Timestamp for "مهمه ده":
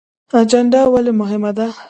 1.21-1.67